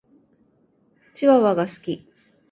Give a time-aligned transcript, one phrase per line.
[1.13, 2.11] チワワが好き。